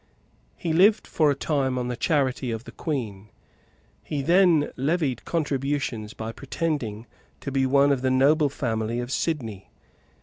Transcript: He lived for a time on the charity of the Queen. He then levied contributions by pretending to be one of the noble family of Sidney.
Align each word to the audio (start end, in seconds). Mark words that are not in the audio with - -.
He 0.57 0.73
lived 0.73 1.05
for 1.05 1.29
a 1.29 1.35
time 1.35 1.77
on 1.77 1.87
the 1.87 1.95
charity 1.95 2.49
of 2.49 2.63
the 2.63 2.71
Queen. 2.71 3.29
He 4.03 4.23
then 4.23 4.71
levied 4.75 5.25
contributions 5.25 6.15
by 6.15 6.31
pretending 6.31 7.05
to 7.39 7.51
be 7.51 7.67
one 7.67 7.91
of 7.91 8.01
the 8.01 8.09
noble 8.09 8.49
family 8.49 8.99
of 8.99 9.11
Sidney. 9.11 9.69